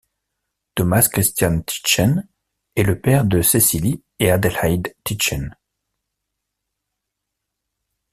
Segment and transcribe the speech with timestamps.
[0.73, 2.27] Thomas Christian Tychsen
[2.75, 5.55] est le père de Cécilie et Adelheid Tychsen.